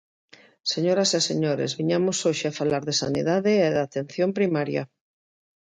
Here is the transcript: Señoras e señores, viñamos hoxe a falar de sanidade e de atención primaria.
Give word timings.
Señoras 0.73 1.09
e 1.17 1.19
señores, 1.29 1.75
viñamos 1.79 2.17
hoxe 2.27 2.45
a 2.49 2.55
falar 2.59 2.83
de 2.85 2.93
sanidade 3.01 3.51
e 3.67 3.67
de 3.75 3.81
atención 3.87 4.29
primaria. 4.37 4.83